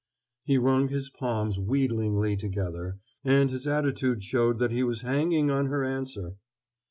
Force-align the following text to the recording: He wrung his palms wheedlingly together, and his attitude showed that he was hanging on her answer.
He 0.43 0.57
wrung 0.57 0.87
his 0.87 1.11
palms 1.11 1.59
wheedlingly 1.59 2.35
together, 2.35 2.97
and 3.23 3.51
his 3.51 3.67
attitude 3.67 4.23
showed 4.23 4.57
that 4.57 4.71
he 4.71 4.83
was 4.83 5.01
hanging 5.01 5.51
on 5.51 5.67
her 5.67 5.83
answer. 5.85 6.37